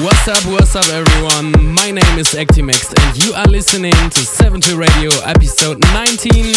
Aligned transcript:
What's 0.00 0.26
up, 0.26 0.40
what's 0.46 0.74
up, 0.74 0.88
everyone? 0.88 1.52
My 1.74 1.90
name 1.90 2.16
is 2.18 2.32
Actimax, 2.32 2.96
and 2.96 3.24
you 3.24 3.34
are 3.34 3.44
listening 3.44 3.92
to 3.92 4.20
70 4.24 4.72
Radio 4.72 5.10
episode 5.22 5.84
19. 5.92 6.56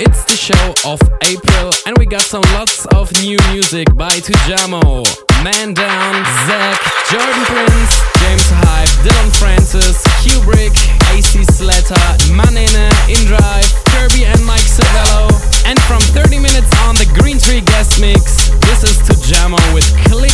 It's 0.00 0.24
the 0.24 0.32
show 0.32 0.72
of 0.88 0.98
April, 1.28 1.70
and 1.84 1.98
we 1.98 2.06
got 2.06 2.22
some 2.22 2.40
lots 2.56 2.86
of 2.96 3.12
new 3.20 3.36
music 3.52 3.92
by 3.94 4.08
Tujamo, 4.08 5.04
Man 5.44 5.74
Down, 5.74 6.24
Zach, 6.48 6.80
Jordan 7.12 7.44
Prince, 7.44 7.92
James 8.24 8.48
Hype, 8.64 8.88
Dillon 9.04 9.30
Francis, 9.36 10.00
Kubrick, 10.24 10.72
AC 11.12 11.44
Slater, 11.52 12.00
Manene, 12.32 12.88
Indrive, 13.12 13.68
Kirby, 13.92 14.24
and 14.24 14.40
Mike 14.46 14.64
Savello. 14.64 15.28
And 15.68 15.78
from 15.82 16.00
30 16.16 16.40
minutes 16.40 16.72
on 16.88 16.96
the 16.96 17.06
Green 17.20 17.38
Tree 17.38 17.60
guest 17.60 18.00
mix, 18.00 18.48
this 18.64 18.82
is 18.82 18.96
Tujamo 19.04 19.60
with 19.74 19.84
Click. 20.08 20.31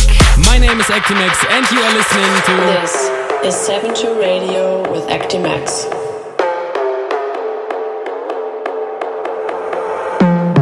My 0.69 0.75
name 0.75 0.81
is 0.81 0.87
Actimax, 0.87 1.49
and 1.49 1.65
you 1.71 1.79
are 1.79 1.93
listening 1.95 2.35
to. 2.45 2.53
This 3.41 3.55
is 3.55 3.59
72 3.65 4.19
Radio 4.19 4.91
with 4.91 5.03
Actimax. 5.07 5.89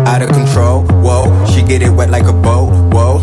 Out 0.08 0.22
of 0.22 0.30
control, 0.30 0.84
whoa. 1.04 1.46
She 1.48 1.62
get 1.62 1.82
it 1.82 1.90
wet 1.90 2.10
like 2.10 2.24
a 2.24 2.32
boat, 2.32 2.72
whoa. 2.94 3.20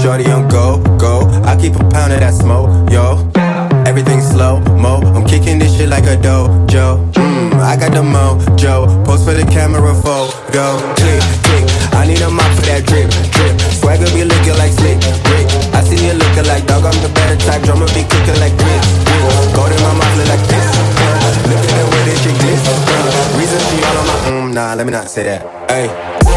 Shorty 0.00 0.30
on 0.30 0.48
go, 0.48 0.80
go. 0.96 1.28
I 1.42 1.56
keep 1.60 1.74
a 1.74 1.82
pound 1.90 2.12
of 2.12 2.20
that 2.20 2.34
smoke, 2.34 2.70
yo. 2.92 3.28
Everything 3.84 4.20
slow, 4.20 4.60
mo. 4.78 5.00
I'm 5.16 5.26
kicking 5.26 5.58
this 5.58 5.76
shit 5.76 5.88
like 5.88 6.04
a 6.04 6.16
dojo. 6.16 7.10
Mmm, 7.14 7.54
I 7.54 7.76
got 7.76 7.90
the 7.90 8.02
mojo. 8.02 9.04
Post 9.04 9.24
for 9.24 9.34
the 9.34 9.44
camera 9.50 9.92
photo. 9.92 10.78
Click, 10.94 11.20
click. 11.42 11.61
I 11.92 12.06
need 12.06 12.20
a 12.20 12.30
mop 12.30 12.48
for 12.56 12.64
that 12.66 12.82
drip, 12.86 13.08
drip. 13.10 13.54
Swagger 13.72 14.08
be 14.12 14.24
looking 14.24 14.56
like 14.58 14.72
slick, 14.72 14.98
Rick. 15.28 15.46
I 15.76 15.80
see 15.84 16.00
you 16.00 16.14
looking 16.14 16.46
like 16.48 16.66
dog. 16.66 16.84
I'm 16.84 16.96
the 17.02 17.10
better 17.12 17.36
type. 17.44 17.62
Drummer 17.62 17.86
be 17.92 18.02
kicking 18.08 18.38
like 18.40 18.56
grits, 18.56 18.88
grits. 19.04 19.52
Gold 19.54 19.72
in 19.72 19.80
my 19.84 19.92
mouth 19.94 20.16
look 20.16 20.28
like 20.28 20.44
this. 20.48 20.66
Look 21.46 21.60
at 21.60 21.72
the 21.76 21.84
way 21.92 22.02
this 22.08 22.18
shit 22.24 22.36
glitz. 22.40 22.64
Reason 23.38 23.60
she 23.60 23.78
all 23.84 23.98
on 23.98 24.06
my, 24.06 24.16
mm, 24.30 24.54
nah, 24.54 24.74
let 24.74 24.86
me 24.86 24.92
not 24.92 25.08
say 25.08 25.24
that. 25.24 25.40
Hey. 25.70 26.31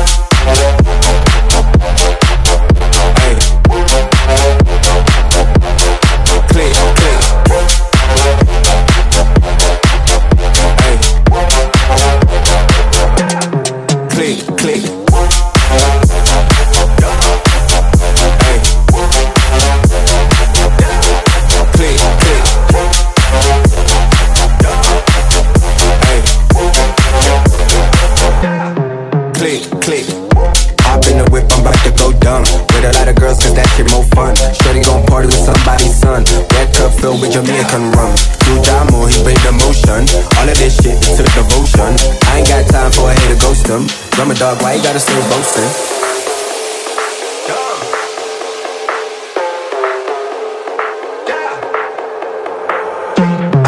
Filled 37.05 37.21
with 37.21 37.31
Jamaican 37.31 37.91
rum. 37.93 38.15
Do 38.45 38.53
Jamo, 38.65 39.05
he 39.05 39.21
bring 39.21 39.37
the 39.45 39.53
motion. 39.61 40.01
All 40.41 40.49
of 40.49 40.57
this 40.57 40.73
shit, 40.81 40.97
it 40.97 41.13
took 41.13 41.29
devotion. 41.37 41.93
I 42.25 42.41
ain't 42.41 42.49
got 42.49 42.65
time 42.65 42.91
for 42.97 43.11
a 43.11 43.13
hater 43.13 43.37
ghost 43.45 43.67
him. 43.69 43.85
Drum 44.17 44.31
a 44.31 44.33
dog, 44.33 44.57
why 44.63 44.73
you 44.73 44.81
gotta 44.81 44.99
stay 44.99 45.21
boasting? 45.29 45.69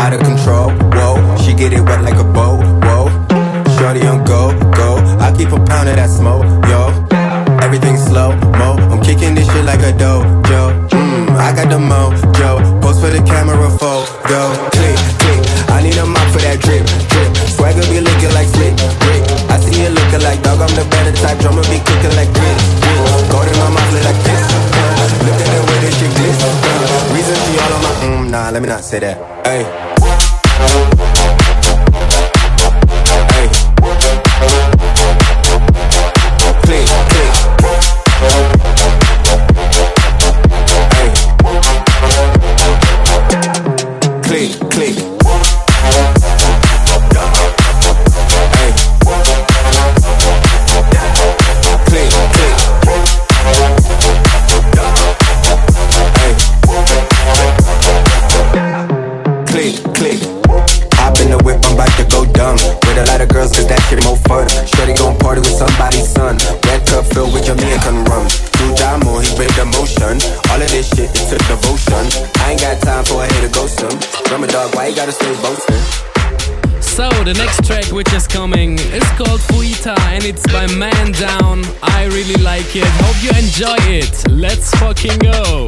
Out 0.02 0.14
of 0.14 0.22
control, 0.26 0.72
whoa. 0.98 1.38
She 1.38 1.54
get 1.54 1.74
it 1.74 1.82
wet 1.82 2.02
like 2.02 2.18
a 2.18 2.26
boat, 2.26 2.66
whoa. 2.86 3.06
Shorty 3.78 4.02
on 4.08 4.26
go, 4.26 4.50
go. 4.74 4.98
I 5.22 5.32
keep 5.38 5.50
a 5.50 5.62
pound 5.70 5.90
of 5.90 5.96
that 6.02 6.10
smoke, 6.10 6.48
yo. 6.72 6.90
Everything 7.62 7.98
slow, 7.98 8.32
mo. 8.58 8.70
I'm 8.92 9.02
kicking 9.04 9.36
this 9.36 9.46
shit 9.46 9.64
like 9.64 9.82
a 9.82 9.94
dojo. 9.94 10.97
I 11.38 11.54
got 11.54 11.70
the 11.70 11.78
mojo. 11.78 12.82
Post 12.82 13.02
for 13.02 13.10
the 13.10 13.22
camera 13.22 13.70
photo. 13.78 14.52
Click, 14.74 14.98
click. 15.22 15.42
I 15.70 15.82
need 15.82 15.98
a 15.98 16.06
mop 16.06 16.26
for 16.34 16.42
that 16.42 16.58
drip, 16.60 16.86
drip. 17.14 17.32
Swagger 17.54 17.86
be 17.88 18.02
looking 18.02 18.34
like 18.34 18.50
slick, 18.50 18.74
Rick. 19.06 19.22
I 19.50 19.62
see 19.62 19.86
you 19.86 19.90
looking 19.94 20.24
like 20.26 20.42
dog. 20.42 20.62
I'm 20.62 20.74
the 20.74 20.86
better 20.90 21.14
type. 21.14 21.38
Drummer 21.40 21.62
be 21.70 21.78
kicking 21.78 22.14
like 22.18 22.32
grit, 22.34 22.58
grit. 22.82 23.00
Gold 23.30 23.48
in 23.48 23.58
my 23.62 23.70
mouth 23.70 23.92
look 23.94 24.04
like 24.04 24.22
this. 24.26 24.44
Look 25.26 25.38
at 25.38 25.50
the 25.54 25.62
way 25.62 25.78
this 25.86 25.94
shit 26.00 26.12
glitz. 26.18 26.42
Reason 27.14 27.38
she 27.46 27.54
all 27.62 27.74
on 27.78 27.82
my, 27.86 27.92
mm, 28.02 28.30
nah, 28.34 28.50
let 28.50 28.62
me 28.62 28.68
not 28.68 28.84
say 28.84 29.00
that. 29.00 29.18
Hey. 29.46 30.97
Gotta 74.98 75.12
stay 75.12 75.32
boasting? 75.44 75.76
So, 76.82 77.08
the 77.24 77.36
next 77.38 77.64
track 77.68 77.86
which 77.92 78.12
is 78.14 78.26
coming 78.26 78.80
is 78.80 79.04
called 79.12 79.42
Fuita 79.42 79.96
and 80.10 80.26
it's 80.26 80.42
by 80.52 80.66
Man 80.74 81.12
Down. 81.12 81.64
I 81.84 82.06
really 82.06 82.42
like 82.42 82.76
it. 82.76 82.88
Hope 83.04 83.22
you 83.22 83.30
enjoy 83.38 83.78
it. 83.94 84.28
Let's 84.28 84.72
fucking 84.80 85.20
go. 85.20 85.68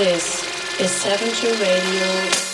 I 0.00 2.47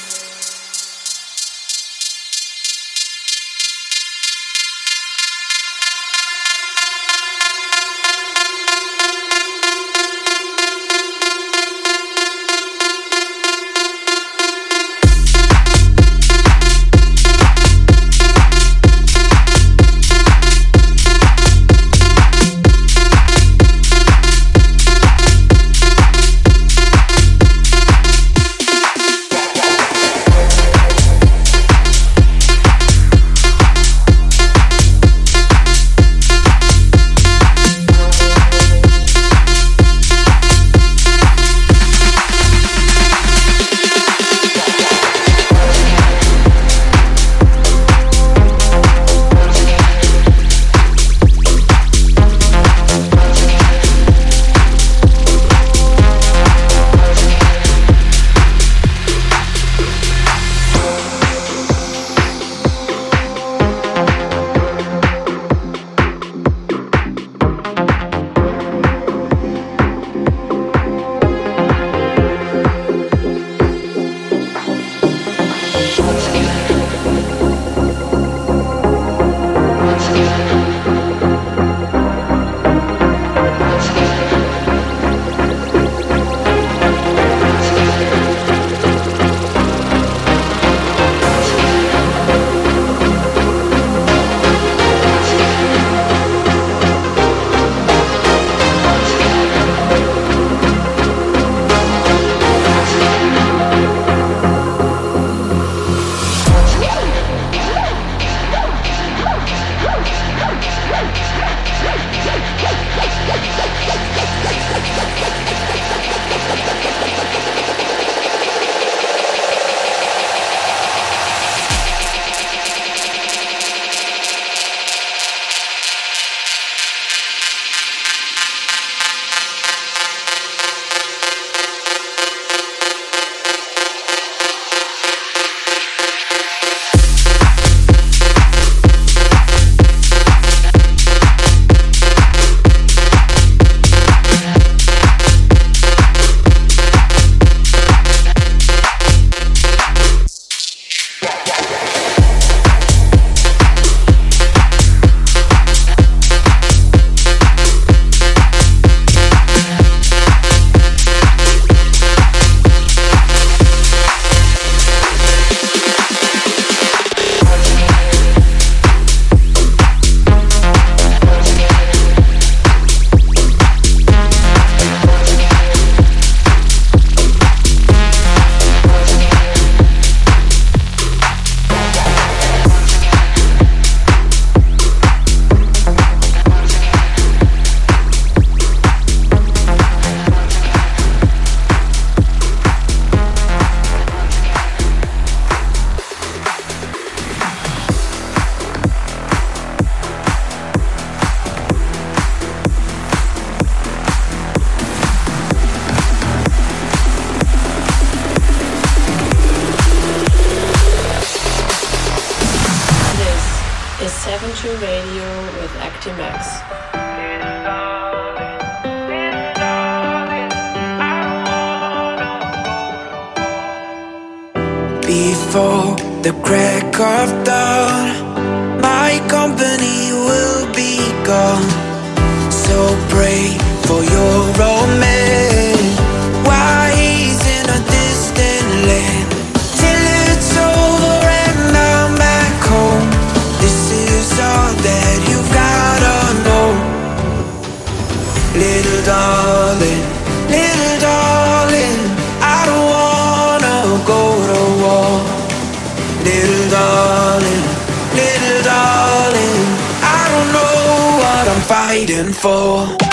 Info. 262.14 263.03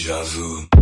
Deja 0.00 0.79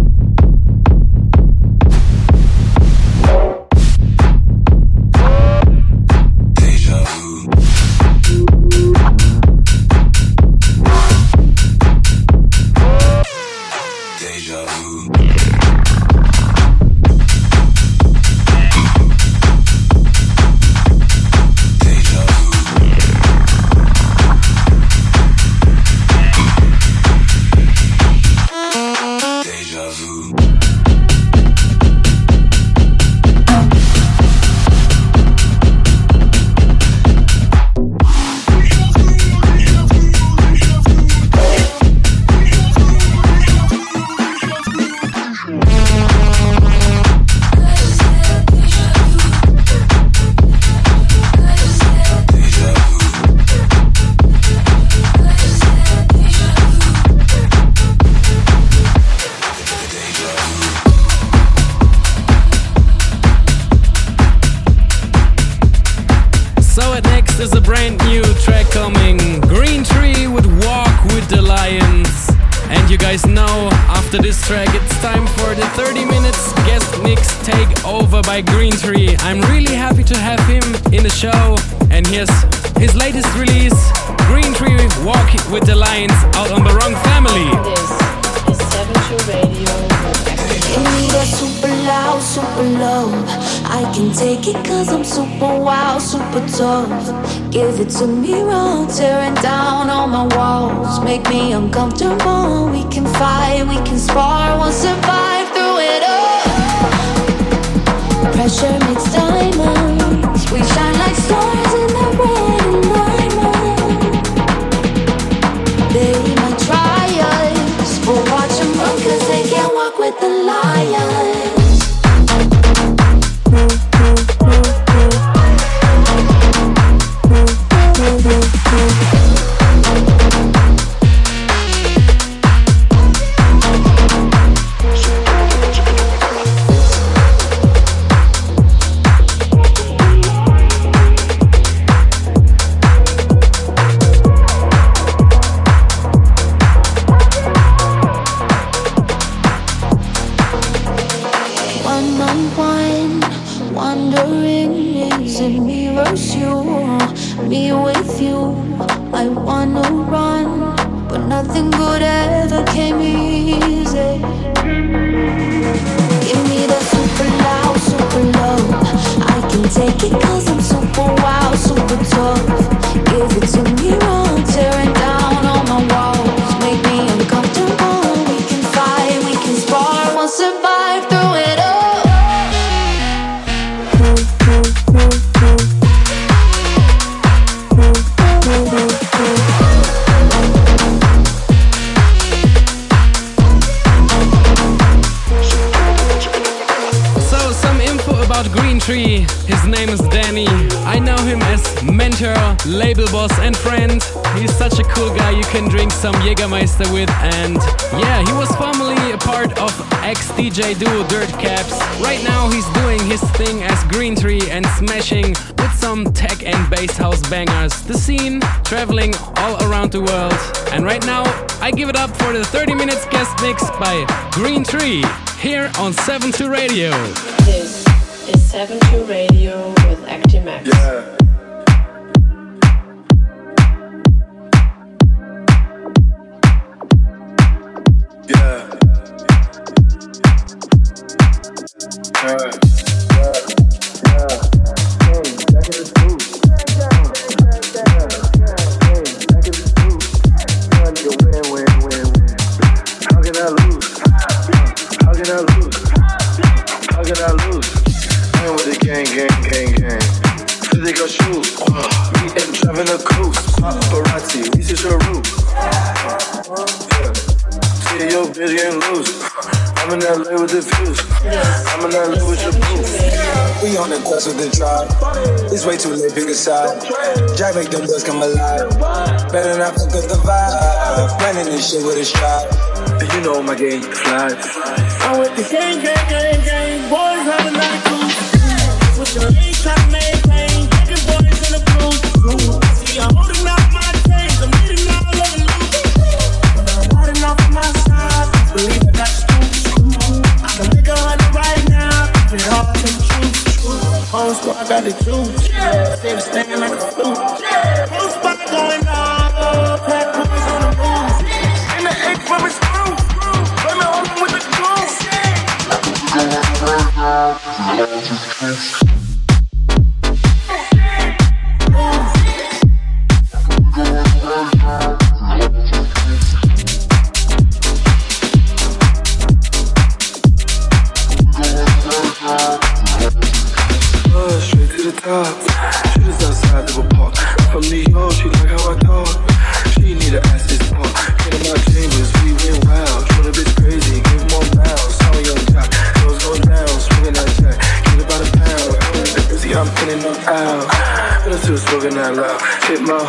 by 223.78 224.04
Green 224.32 224.64
Tree 224.64 225.04
here 225.38 225.70
on 225.78 225.92
72 225.92 226.50
Radio. 226.50 226.90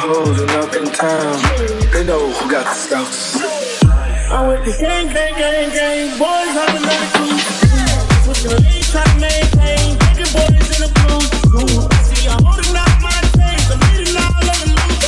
And 0.01 0.51
up 0.51 0.73
in 0.75 0.85
town. 0.85 1.35
They 1.91 2.05
know 2.05 2.31
who 2.31 2.49
got 2.49 2.63
the 2.63 2.73
stouts. 2.73 3.35
I'm 4.31 4.47
with 4.47 4.63
the 4.63 4.71
gang, 4.79 5.11
gang, 5.11 5.35
gang, 5.35 5.69
gang. 5.75 6.15
Boys 6.15 6.55
on 6.55 6.79
the 6.79 6.87
cruise. 7.11 7.43
Switching 8.23 8.47
the 8.47 8.63
lanes, 8.63 8.87
trying 8.91 9.11
to 9.11 9.19
maintain. 9.19 9.99
Taking 9.99 10.31
boys 10.31 10.71
in 10.71 10.87
the 10.87 10.91
blues. 11.03 11.27
See, 12.07 12.31
I'm 12.31 12.39
holding 12.39 12.79
out 12.79 12.95
my 13.03 13.11
chains. 13.35 13.67
I'm 13.67 13.79
leading 13.91 14.15
all 14.15 14.39
of 14.39 14.47
the 14.47 14.71
loot. 14.71 15.03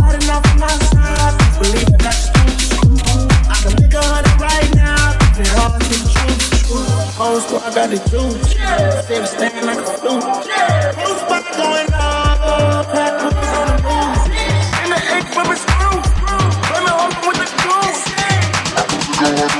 Riding 0.00 0.24
off 0.32 0.48
my 0.56 0.72
side, 0.88 1.36
believe 1.60 1.92
I 1.92 2.00
got 2.00 2.16
the 2.16 2.32
truth. 2.80 2.96
I 3.44 3.60
can 3.60 3.76
make 3.76 3.92
a 3.92 4.00
hundred 4.00 4.40
right 4.40 4.72
now. 4.72 5.20
It's 5.36 5.52
hard 5.52 5.84
to 5.84 5.96
truth. 6.16 7.12
Whole 7.20 7.44
squad 7.44 7.76
got 7.76 7.92
the 7.92 8.00
juice. 8.08 8.56
Stay 9.04 9.20
stand 9.28 9.68
like 9.68 9.84
a 9.84 10.00
flute. 10.00 10.24
Whole 10.24 11.20
spot 11.20 11.44
going 11.60 11.85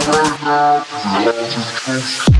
right 0.09 0.43
now, 0.43 0.85
you. 2.31 2.36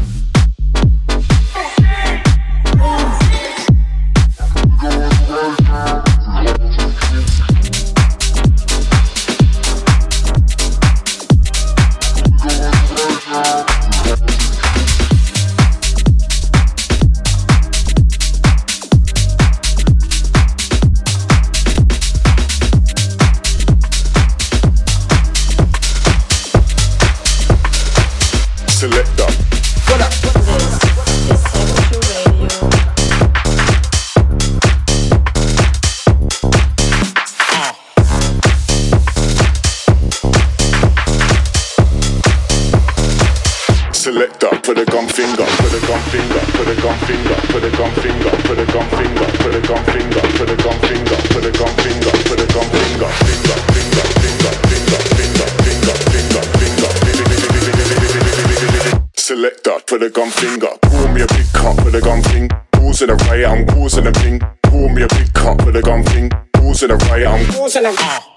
Finger, 60.37 60.69
pull 60.83 61.09
me 61.09 61.23
a 61.23 61.27
big 61.27 61.49
cup, 61.53 61.77
put 61.79 61.95
a 61.95 62.01
gun 62.01 62.23
thing. 62.23 62.49
Causing 62.73 63.11
a 63.11 63.15
riot, 63.27 63.49
I'm 63.49 63.67
causing 63.67 64.07
a 64.07 64.13
thing. 64.13 64.41
Pull 64.63 64.89
me 64.91 65.03
a 65.03 65.09
big 65.09 65.33
cup, 65.33 65.59
put 65.59 65.77
a 65.77 65.83
gun 65.83 66.05
thing. 66.05 66.31
Causing 66.53 66.91
a 66.91 66.97
riot, 67.09 67.29
I'm 67.29 67.47
causing 67.53 67.87
a. 67.87 67.93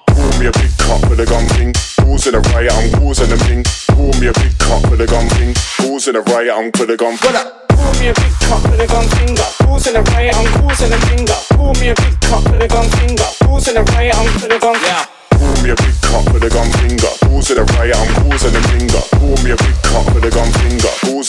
Pull 0.08 0.39
me 0.39 0.47
a 0.47 0.52
big 0.52 0.72
cup, 0.80 1.02
put 1.04 1.20
a 1.20 1.26
gun 1.26 1.45
thing. 1.56 1.74
Causing 2.00 2.36
a 2.36 2.39
riot, 2.39 2.72
I'm 2.72 2.91
causing 3.00 3.32
a 3.32 3.38
thing. 3.38 3.64
Pull 3.91 4.14
me 4.20 4.28
a 4.28 4.34
big 4.34 4.58
cup, 4.58 4.82
put 4.84 5.02
a 5.02 5.06
gun 5.06 5.28
thing. 5.36 5.54
Causing 5.78 6.16
a 6.16 6.22
riot, 6.22 6.54
I'm 6.56 6.72
put 6.72 6.89
a 6.89 6.97
gun. 6.97 7.18
What 7.20 7.36
up? 7.36 7.68
Pull 7.70 7.93
me 8.00 8.08
a 8.10 8.14
big 8.14 8.34
cup 8.47 8.64
with 8.64 8.80
a 8.80 8.88
gun 8.88 9.08
finger. 9.20 9.50
Causing 9.60 9.95
a 9.95 10.02
riot, 10.02 10.36
I'm 10.36 10.47
causing 10.62 10.93
a 10.93 11.00
finger. 11.12 11.39
Pull 11.52 11.74
me 11.84 11.89
a 11.89 11.95
big 11.95 12.16
cup 12.22 12.43
with 12.47 12.64
a 12.64 12.68
gun 12.68 12.88
finger. 12.95 13.30
Causing 13.43 13.78
a 13.78 13.84
riot, 13.84 14.16
I'm 14.16 14.28
with 14.39 14.56
a 14.56 14.60
gun. 14.60 14.76
Yeah. 14.88 15.06
Pull 15.36 15.56
me 15.64 15.70
a 15.72 15.76
big 15.76 15.95
cup 16.00 16.24
with 16.32 16.43
a 16.47 16.50
gun 16.50 16.70
finger. 16.80 17.12
Causing 17.28 17.60
a 17.60 17.64
riot, 17.76 17.95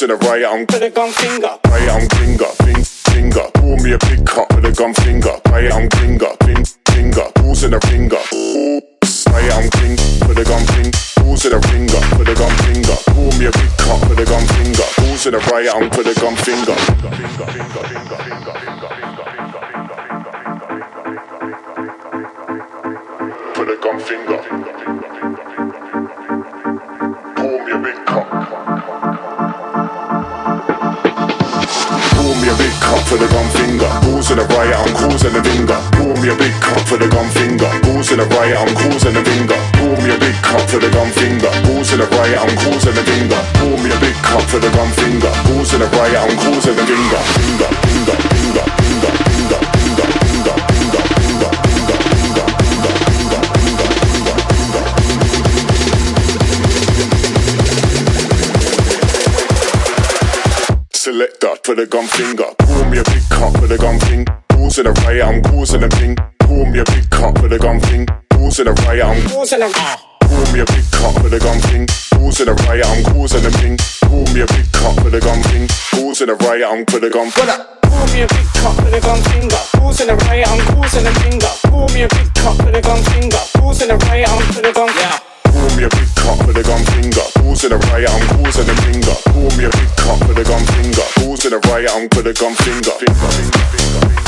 to 0.00 0.06
the 0.06 0.16
right 0.16 0.42
on 0.44 0.60
with 0.60 0.80
a 0.80 0.88
gun 0.88 1.12
finger. 1.12 1.60
Right 1.68 1.88
on 1.90 2.08
finger, 2.16 2.48
finger, 2.64 2.88
finger. 3.12 3.44
Pull 3.52 3.76
me 3.84 3.92
a 3.92 3.98
big 4.08 4.24
cup 4.24 4.48
put 4.48 4.64
a 4.64 4.72
gun 4.72 4.94
finger. 4.94 5.36
Right 5.52 5.70
on 5.70 5.90
finger, 6.00 6.32
finger, 6.40 6.64
finger. 6.88 7.26
Balls 7.34 7.64
in 7.64 7.74
a 7.74 7.80
finger. 7.84 8.16
Right 9.28 9.52
on 9.52 9.68
king, 9.76 10.00
put 10.24 10.38
a 10.40 10.44
gun 10.48 10.64
finger. 10.72 10.96
Balls 11.20 11.44
in 11.44 11.52
the 11.52 11.60
finger, 11.68 12.00
put 12.16 12.28
a 12.28 12.34
gun 12.34 12.54
finger. 12.64 12.96
Pull 13.12 13.32
me 13.36 13.44
a 13.44 13.52
big 13.52 13.72
cup 13.76 14.00
with 14.08 14.20
a 14.20 14.24
gun 14.24 14.46
finger. 14.56 14.88
Balls 14.96 15.26
in 15.26 15.32
the 15.32 15.40
right 15.52 15.68
on, 15.68 15.90
put 15.90 16.06
a 16.06 16.14
gun 16.16 16.36
finger. 16.48 16.72
Finger, 16.72 17.12
finger, 17.20 17.46
finger, 17.52 17.84
finger. 17.84 18.29
For 33.10 33.18
the 33.18 33.26
gun 33.26 33.48
finger. 33.58 33.90
Causing 34.06 34.38
a 34.38 34.44
riot, 34.54 34.78
I'm 34.78 34.94
causing 34.94 35.34
a 35.34 35.42
finger. 35.42 35.78
Pull 35.98 36.14
me 36.22 36.30
a 36.30 36.36
big 36.38 36.54
cup 36.62 36.78
for 36.86 36.96
the 36.96 37.10
gun 37.10 37.26
finger. 37.34 37.66
Causing 37.82 38.22
a 38.22 38.26
riot, 38.38 38.54
I'm 38.54 38.74
causing 38.78 39.16
a 39.18 39.22
finger. 39.26 39.58
Pull 39.74 39.98
me 39.98 40.14
a 40.14 40.18
big 40.22 40.36
cup 40.46 40.62
for 40.70 40.78
the 40.78 40.88
gun 40.94 41.10
finger. 41.18 41.50
Causing 41.66 41.98
a 41.98 42.06
riot, 42.06 42.38
I'm 42.38 42.54
causing 42.62 42.94
a 42.94 43.02
finger. 43.02 43.40
Pull 43.58 43.76
me 43.82 43.90
a 43.90 43.98
big 43.98 44.14
cup 44.22 44.46
for 44.46 44.62
the 44.62 44.70
gun 44.70 44.90
finger. 44.94 45.32
Causing 45.50 45.82
a 45.82 45.88
riot, 45.90 46.22
I'm 46.22 46.36
causing 46.38 46.78
a 46.78 46.84
finger, 46.86 47.20
finger, 47.34 47.70
finger, 47.82 48.16
finger, 48.30 48.64
finger, 48.78 49.29
Selector, 61.40 61.60
put 61.64 61.78
a 61.78 61.86
gun 61.86 62.06
finger. 62.06 62.44
Pull 62.58 62.84
me 62.90 62.98
a 62.98 63.04
big 63.04 63.22
cup 63.30 63.52
with 63.60 63.72
a 63.72 63.78
gun 63.78 63.98
thing. 64.00 64.26
Causing 64.50 64.86
a 64.86 64.92
riot, 64.92 65.24
I'm 65.24 65.42
causing 65.42 65.82
a 65.82 65.88
thing. 65.88 66.16
Pull 66.40 66.66
me 66.66 66.80
a 66.80 66.84
big 66.84 67.08
cup 67.08 67.40
with 67.40 67.52
a 67.52 67.58
gun 67.58 67.80
thing. 67.80 68.06
Causing 68.30 68.68
a 68.68 68.72
riot, 68.84 69.04
I'm 69.04 69.28
causing 69.28 69.62
a. 69.62 69.70
Ah. 69.74 69.96
Pull 70.20 70.52
me 70.52 70.60
a 70.60 70.66
big 70.66 70.84
cup 70.92 71.22
with 71.22 71.32
a 71.32 71.38
gun 71.38 71.58
thing. 71.60 71.86
Causing 72.12 72.48
a 72.48 72.54
riot, 72.68 72.86
I'm 72.86 73.04
causing 73.04 73.46
a 73.46 73.50
thing. 73.50 73.78
Pull 74.04 74.24
me 74.34 74.40
a 74.40 74.46
big 74.46 74.68
cup 74.72 75.02
with 75.02 75.14
a 75.14 75.20
gun 75.20 75.40
thing. 75.48 75.68
Causing 75.92 76.28
a 76.28 76.34
riot, 76.34 76.68
I'm 76.68 76.84
with 76.92 77.04
a 77.04 77.10
gun. 77.10 77.28
What 77.32 77.48
up? 77.48 77.82
Pull 77.88 78.06
me 78.12 78.20
a 78.22 78.28
big 78.28 78.46
cup 78.60 78.76
with 78.84 78.94
a 78.94 79.00
gun 79.00 79.20
finger. 79.32 79.62
Causing 79.80 80.10
a 80.10 80.16
riot, 80.28 80.48
I'm 80.48 80.60
causing 80.76 81.06
a 81.06 81.12
finger. 81.24 81.52
Pull 81.72 81.88
me 81.96 82.02
a 82.04 82.08
big 82.08 82.28
cup 82.34 82.56
with 82.64 82.76
a 82.76 82.82
gun 82.82 83.00
finger. 83.16 83.42
Causing 83.56 83.90
a 83.90 83.96
riot, 83.96 84.28
I'm 84.28 84.44
with 84.48 84.66
a 84.66 84.72
gun. 84.72 84.92
Yeah. 84.92 85.29
Pull 85.50 85.76
me 85.76 85.84
a 85.84 85.90
big 85.90 86.10
cup 86.14 86.46
with 86.46 86.56
a 86.56 86.62
gun 86.62 86.82
finger. 86.94 87.26
Causing 87.42 87.72
a 87.72 87.78
riot, 87.90 88.10
I'm 88.10 88.44
causing 88.44 88.68
a 88.68 88.74
finger. 88.86 89.16
Pull 89.34 89.50
me 89.58 89.64
a 89.66 89.70
big 89.70 89.90
cup 89.96 90.18
with 90.28 90.38
a 90.38 90.44
gun 90.44 90.64
finger. 90.78 91.06
Causing 91.18 91.52
a 91.52 91.58
riot, 91.70 91.90
I'm 91.90 92.08
with 92.14 92.26
a 92.26 92.34
gun 92.34 92.54
finger. 92.54 92.94
Finger, 92.98 93.14
finger, 93.14 93.60
finger, 93.74 94.06
finger, 94.06 94.19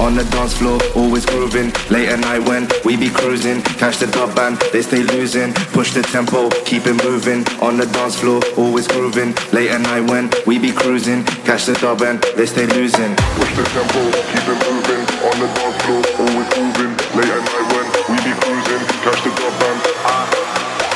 Push 0.00 0.16
the. 0.16 0.20
On 0.20 0.30
dance 0.30 0.54
floor, 0.56 0.80
always 0.96 1.26
grooving. 1.26 1.72
Late 1.90 2.08
at 2.08 2.20
night 2.20 2.40
when 2.48 2.68
we 2.84 2.96
be 2.96 3.10
cruising, 3.10 3.60
catch 3.76 3.98
the 3.98 4.06
dub 4.06 4.34
band, 4.34 4.56
they 4.72 4.82
stay 4.82 5.02
losing. 5.02 5.52
Push 5.76 5.92
the 5.92 6.02
tempo, 6.02 6.48
keep 6.64 6.86
it 6.86 6.96
moving. 7.04 7.44
On 7.60 7.76
the 7.76 7.86
dance 7.86 8.16
floor, 8.16 8.40
always 8.56 8.88
grooving. 8.88 9.34
Late 9.52 9.70
at 9.70 9.80
night 9.80 10.08
when 10.08 10.30
we 10.46 10.58
be 10.58 10.72
cruising, 10.72 11.24
catch 11.44 11.66
the 11.66 11.74
dub 11.74 11.98
band, 12.00 12.24
they 12.36 12.46
stay 12.46 12.66
losing. 12.66 13.14
Push 13.36 13.52
the 13.56 13.64
tempo, 13.76 14.00
keep 14.32 14.46
it 14.48 14.58
moving. 14.64 15.04
On 15.20 15.36
the 15.36 15.48
dance 15.52 15.76
floor, 15.84 16.02
always 16.16 16.48
moving. 16.56 16.92
Late 17.16 17.32
at 17.36 17.42
night 17.44 17.66
when 17.68 17.86
we 18.08 18.16
be 18.24 18.32
cruising, 18.40 18.82
catch 19.04 19.20
the 19.20 19.30
dub 19.36 19.54
band. 19.60 19.78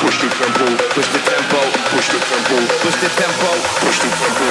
Push 0.01 0.17
the 0.21 0.29
tempo, 0.33 0.67
push 0.97 1.09
the 1.13 1.21
tempo, 1.29 1.61
push 1.93 2.09
the 2.09 2.21
tempo, 2.25 2.57
push 2.81 2.99
the 3.05 3.11
tempo, 3.21 3.51
push 3.85 3.99
the 4.01 4.11
tempo. 4.17 4.49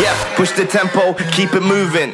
Yeah, 0.00 0.14
push 0.36 0.52
the 0.52 0.66
tempo, 0.66 1.14
keep 1.32 1.52
it 1.54 1.62
moving. 1.62 2.12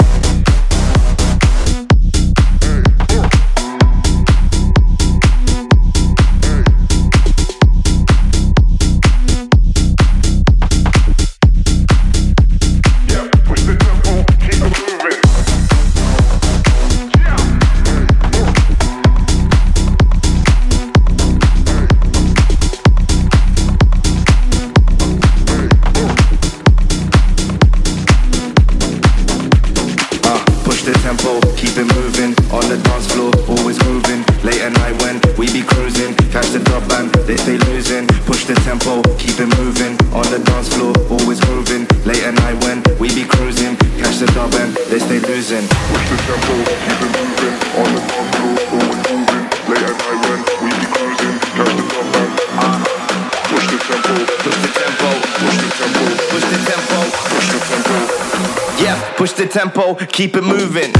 Tempo, 59.59 59.93
keep 60.07 60.37
it 60.37 60.45
moving. 60.45 60.98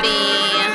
being. 0.00 0.72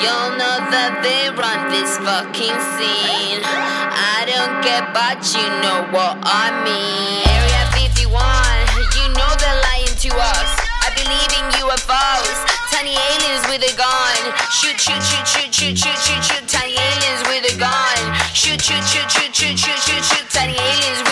You'll 0.00 0.32
know 0.40 0.56
that 0.72 1.00
they 1.04 1.28
run 1.32 1.68
this 1.68 1.96
fucking 2.00 2.58
scene. 2.76 3.40
I 3.44 4.24
don't 4.28 4.60
get, 4.64 4.92
but 4.96 5.20
you 5.32 5.46
know 5.60 5.84
what 5.92 6.16
I 6.24 6.52
mean. 6.64 7.24
Area 7.28 7.62
51, 7.76 8.12
you 8.96 9.06
know 9.12 9.30
they're 9.40 9.60
lying 9.72 9.94
to 10.04 10.10
us. 10.16 10.50
I 10.84 10.88
believe 10.96 11.32
in 11.36 11.44
UFOs, 11.68 12.38
tiny 12.72 12.96
aliens 12.96 13.44
with 13.52 13.64
a 13.64 13.72
gun. 13.76 14.20
Shoot, 14.52 14.80
shoot, 14.80 15.02
shoot, 15.04 15.26
shoot, 15.26 15.52
shoot, 15.52 15.76
shoot, 15.76 15.98
shoot, 16.00 16.22
shoot, 16.24 16.44
tiny 16.48 16.76
aliens 16.76 17.22
with 17.28 17.44
a 17.52 17.54
gun. 17.60 17.98
Shoot, 18.32 18.60
shoot, 18.60 18.84
shoot, 18.84 19.08
shoot, 19.10 19.32
shoot, 19.34 19.56
shoot, 19.58 19.80
shoot, 19.80 20.04
shoot, 20.04 20.26
tiny 20.32 20.56
aliens. 20.56 21.05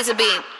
Laser 0.00 0.14
beam. 0.14 0.59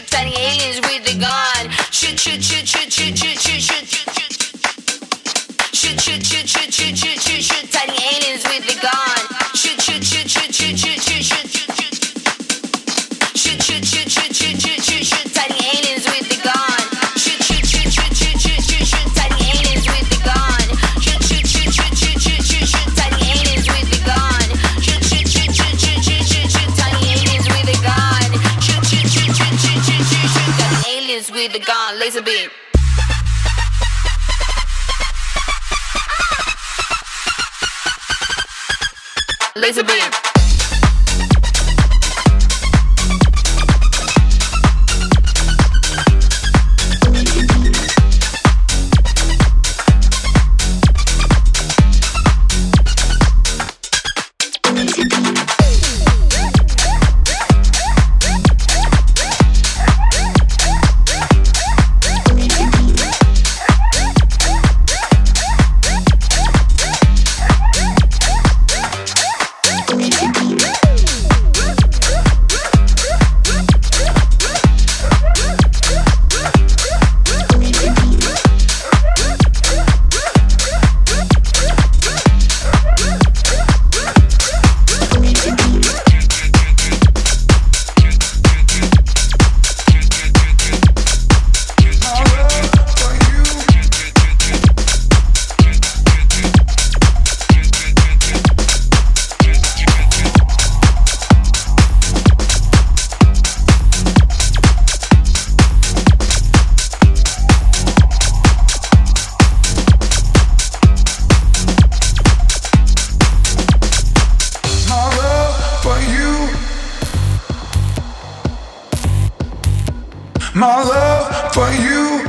my 120.61 120.83
love 120.83 121.53
for 121.55 121.71
you. 121.71 122.21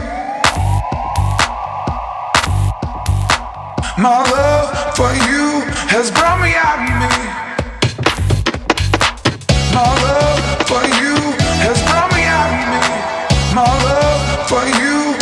My 3.99 4.24
love 4.33 4.97
for 4.97 5.12
you 5.28 5.61
has 5.93 6.11
brought 6.11 6.41
me 6.41 6.55
out 6.57 6.80
of 6.80 6.95
me. 7.03 7.12
My 9.74 9.93
love 10.07 10.41
for 10.66 10.83
you 10.97 11.14
has 11.61 11.78
brought 11.85 12.11
me 12.14 12.22
out 12.24 12.53
of 12.57 12.64
me. 12.72 13.55
My 13.55 13.68
love 13.85 14.49
for 14.49 14.64
you. 14.80 15.21